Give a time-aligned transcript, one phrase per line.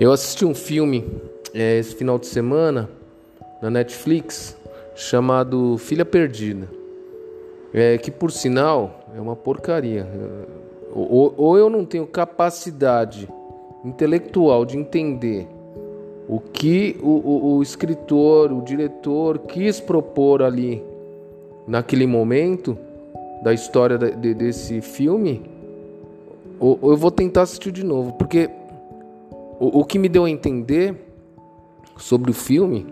[0.00, 1.04] Eu assisti um filme
[1.54, 2.90] é, esse final de semana
[3.62, 4.56] na Netflix
[4.96, 6.68] chamado Filha Perdida,
[7.72, 10.04] é, que por sinal é uma porcaria.
[10.92, 13.28] Ou, ou eu não tenho capacidade
[13.84, 15.46] intelectual de entender
[16.28, 20.82] o que o, o, o escritor, o diretor quis propor ali
[21.68, 22.76] naquele momento
[23.44, 25.42] da história de, desse filme,
[26.58, 28.50] ou, ou eu vou tentar assistir de novo, porque
[29.58, 30.94] o, o que me deu a entender
[31.96, 32.86] sobre o filme,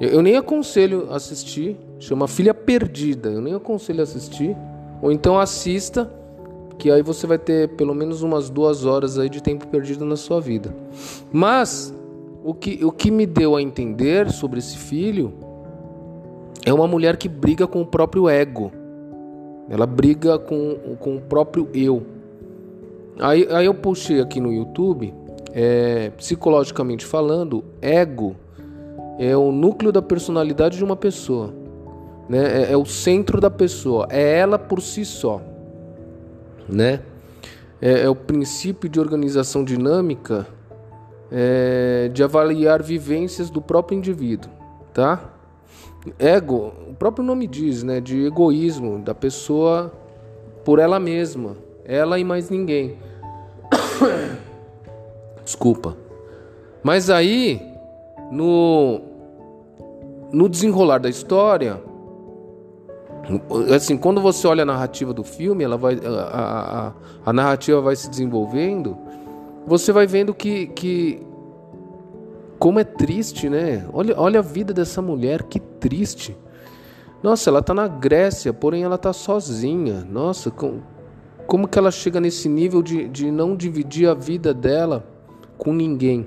[0.00, 4.56] eu, eu nem aconselho assistir, chama Filha Perdida, eu nem aconselho assistir,
[5.00, 6.10] ou então assista,
[6.78, 10.16] que aí você vai ter pelo menos umas duas horas aí de tempo perdido na
[10.16, 10.74] sua vida.
[11.30, 11.94] Mas
[12.44, 15.32] o que, o que me deu a entender sobre esse filho
[16.64, 18.72] é uma mulher que briga com o próprio ego.
[19.68, 22.02] Ela briga com, com o próprio eu.
[23.18, 25.14] Aí, aí eu puxei aqui no YouTube,
[25.52, 28.36] é, psicologicamente falando, ego
[29.18, 31.52] é o núcleo da personalidade de uma pessoa.
[32.28, 32.62] Né?
[32.62, 34.06] É, é o centro da pessoa.
[34.10, 35.40] É ela por si só.
[36.68, 37.00] Né?
[37.80, 40.46] É, é o princípio de organização dinâmica
[41.30, 44.50] é, de avaliar vivências do próprio indivíduo.
[44.92, 45.32] Tá?
[46.18, 49.92] Ego, o próprio nome diz, né, de egoísmo da pessoa
[50.64, 52.96] por ela mesma, ela e mais ninguém.
[55.44, 55.96] Desculpa.
[56.82, 57.60] Mas aí,
[58.30, 59.00] no
[60.32, 61.82] no desenrolar da história,
[63.74, 66.92] assim, quando você olha a narrativa do filme, ela vai a,
[67.26, 68.96] a, a narrativa vai se desenvolvendo,
[69.66, 71.22] você vai vendo que, que
[72.58, 73.86] como é triste, né?
[73.92, 76.36] Olha, olha a vida dessa mulher, que triste.
[77.22, 80.04] Nossa, ela tá na Grécia, porém ela tá sozinha.
[80.08, 80.80] Nossa, com,
[81.46, 85.11] como que ela chega nesse nível de, de não dividir a vida dela
[85.58, 86.26] com ninguém?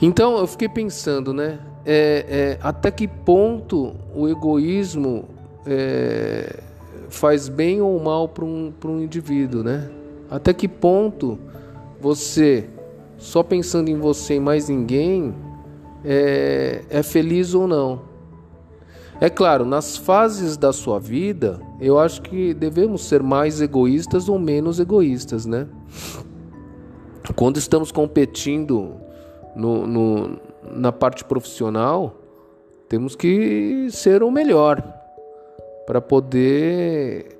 [0.00, 1.58] Então eu fiquei pensando, né?
[1.84, 5.24] É, é, até que ponto o egoísmo
[5.66, 6.60] é,
[7.08, 9.90] faz bem ou mal para um, um indivíduo, né?
[10.30, 11.38] Até que ponto
[12.00, 12.68] você
[13.16, 15.34] só pensando em você e mais ninguém
[16.04, 18.02] é, é feliz ou não.
[19.20, 24.38] É claro, nas fases da sua vida, eu acho que devemos ser mais egoístas ou
[24.38, 25.66] menos egoístas, né?
[27.38, 28.96] Quando estamos competindo
[29.54, 30.40] no, no,
[30.72, 32.16] na parte profissional,
[32.88, 34.82] temos que ser o melhor
[35.86, 37.38] para poder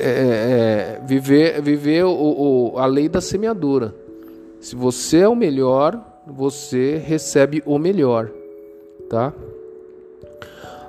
[0.00, 2.12] é, é, viver, viver o,
[2.72, 3.94] o, a lei da semeadura.
[4.58, 8.30] Se você é o melhor, você recebe o melhor,
[9.10, 9.34] tá?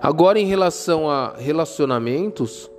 [0.02, 2.72] Agora em relação a relacionamentos,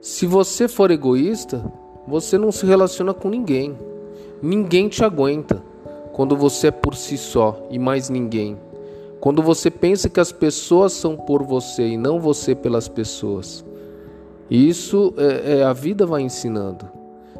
[0.00, 1.62] se você for egoísta,
[2.08, 3.76] você não se relaciona com ninguém.
[4.42, 5.62] Ninguém te aguenta
[6.12, 8.56] quando você é por si só e mais ninguém.
[9.20, 13.64] Quando você pensa que as pessoas são por você e não você pelas pessoas.
[14.50, 16.86] Isso é, é a vida vai ensinando.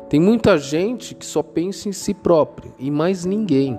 [0.08, 3.78] Tem muita gente que só pensa em si próprio e mais ninguém.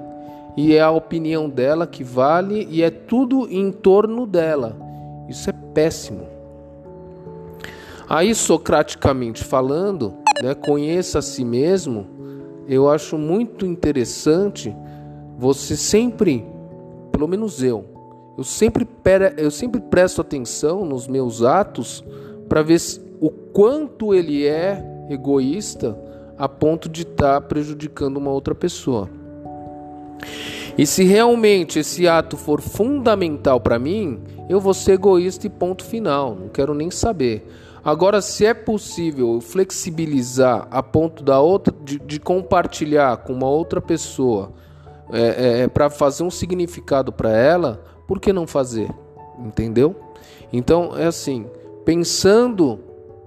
[0.55, 4.77] E é a opinião dela que vale e é tudo em torno dela.
[5.27, 6.27] Isso é péssimo.
[8.07, 12.05] Aí, socraticamente falando, né, conheça a si mesmo,
[12.67, 14.75] eu acho muito interessante
[15.37, 16.45] você sempre,
[17.11, 17.85] pelo menos eu,
[18.37, 18.87] eu sempre,
[19.37, 22.03] eu sempre presto atenção nos meus atos
[22.49, 22.79] para ver
[23.19, 25.97] o quanto ele é egoísta
[26.37, 29.09] a ponto de estar tá prejudicando uma outra pessoa.
[30.77, 35.83] E se realmente esse ato for fundamental para mim, eu vou ser egoísta e ponto
[35.85, 37.47] final, não quero nem saber.
[37.85, 43.79] Agora, se é possível flexibilizar a ponto da outra, de, de compartilhar com uma outra
[43.79, 44.51] pessoa
[45.13, 48.89] é, é, é para fazer um significado para ela, por que não fazer?
[49.37, 49.95] Entendeu?
[50.51, 51.45] Então é assim,
[51.85, 52.79] pensando,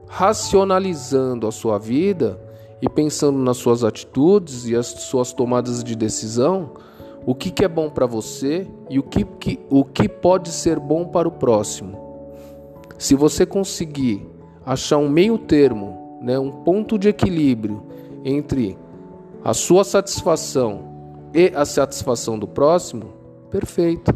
[0.08, 2.40] racionalizando a sua vida,
[2.80, 6.70] e pensando nas suas atitudes e as suas tomadas de decisão,
[7.26, 10.78] o que, que é bom para você e o que, que, o que pode ser
[10.78, 11.98] bom para o próximo.
[12.96, 14.26] Se você conseguir
[14.68, 17.82] achar um meio termo, né, um ponto de equilíbrio
[18.22, 18.76] entre
[19.42, 20.84] a sua satisfação
[21.32, 23.14] e a satisfação do próximo,
[23.50, 24.14] perfeito.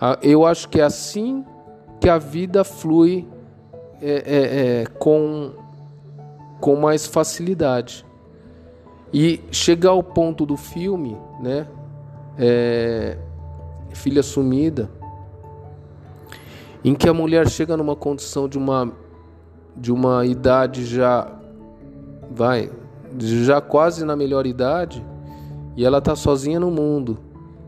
[0.00, 1.44] Ah, eu acho que é assim
[2.00, 3.26] que a vida flui
[4.00, 5.50] é, é, é, com
[6.60, 8.06] com mais facilidade.
[9.12, 11.66] E chegar ao ponto do filme, né?
[12.38, 13.18] É,
[13.90, 14.88] filha sumida,
[16.84, 18.92] em que a mulher chega numa condição de uma
[19.76, 21.30] de uma idade já
[22.30, 22.70] vai
[23.18, 25.04] já quase na melhor idade
[25.76, 27.18] e ela tá sozinha no mundo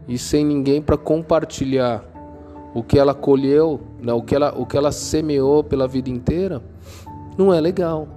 [0.09, 2.05] e sem ninguém para compartilhar
[2.75, 6.63] o que ela colheu, né, o, que ela, o que ela semeou pela vida inteira,
[7.39, 8.09] não é legal.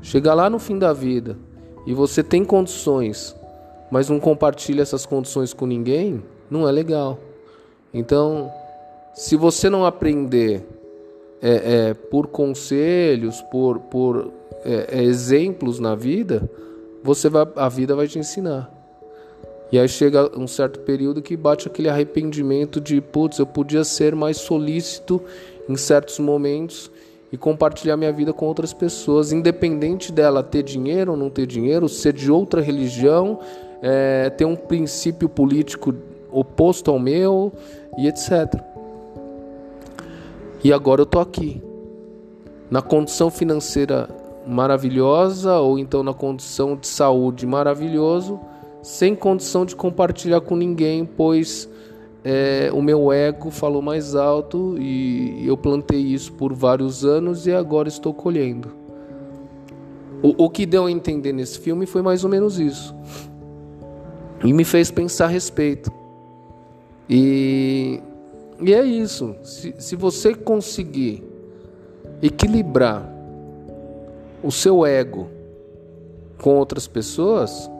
[0.00, 1.36] Chegar lá no fim da vida
[1.86, 3.34] e você tem condições,
[3.90, 7.18] mas não compartilha essas condições com ninguém, não é legal.
[7.92, 8.50] Então,
[9.12, 10.66] se você não aprender
[11.44, 14.32] é, é, por conselhos, por, por
[14.64, 16.50] é, é exemplos na vida,
[17.02, 18.72] você vai, a vida vai te ensinar.
[19.70, 24.14] E aí chega um certo período que bate aquele arrependimento de, putz, eu podia ser
[24.14, 25.20] mais solícito
[25.68, 26.90] em certos momentos
[27.30, 31.90] e compartilhar minha vida com outras pessoas, independente dela ter dinheiro ou não ter dinheiro,
[31.90, 33.38] ser de outra religião,
[33.82, 35.94] é, ter um princípio político
[36.30, 37.52] oposto ao meu
[37.98, 38.73] e etc.
[40.64, 41.62] E agora eu tô aqui,
[42.70, 44.08] na condição financeira
[44.46, 48.38] maravilhosa ou então na condição de saúde maravilhoso
[48.82, 51.66] sem condição de compartilhar com ninguém, pois
[52.22, 57.52] é, o meu ego falou mais alto e eu plantei isso por vários anos e
[57.52, 58.70] agora estou colhendo.
[60.22, 62.94] O, o que deu a entender nesse filme foi mais ou menos isso.
[64.42, 65.90] E me fez pensar a respeito.
[67.08, 68.02] E,
[68.60, 69.34] e é isso.
[69.42, 71.22] Se, se você conseguir
[72.22, 73.10] equilibrar
[74.42, 75.28] o seu ego
[76.40, 77.70] com outras pessoas,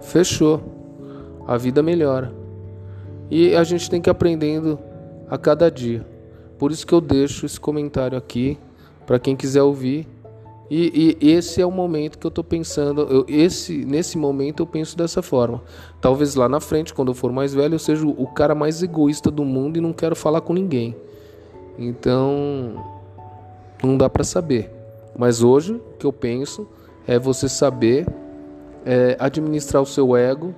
[0.00, 0.76] fechou.
[1.46, 2.30] A vida melhora.
[3.30, 4.78] E a gente tem que ir aprendendo
[5.30, 6.06] a cada dia.
[6.58, 8.58] Por isso que eu deixo esse comentário aqui
[9.06, 10.06] para quem quiser ouvir.
[10.70, 13.02] E, e, esse é o momento que eu estou pensando.
[13.02, 15.62] Eu, esse, nesse momento eu penso dessa forma.
[16.00, 19.30] Talvez lá na frente, quando eu for mais velho, eu seja o cara mais egoísta
[19.30, 20.94] do mundo e não quero falar com ninguém.
[21.78, 22.84] Então,
[23.82, 24.70] não dá para saber.
[25.16, 26.68] Mas hoje o que eu penso
[27.06, 28.06] é você saber
[28.84, 30.54] é, administrar o seu ego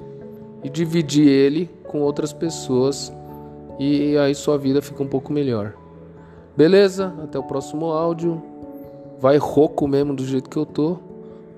[0.65, 3.13] e dividir ele com outras pessoas
[3.79, 5.75] e aí sua vida fica um pouco melhor.
[6.57, 7.15] Beleza?
[7.23, 8.50] Até o próximo áudio.
[9.21, 10.97] Vai rouco mesmo do jeito que eu tô.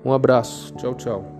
[0.03, 0.73] Um abraço.
[0.75, 1.32] Tchau, tchau.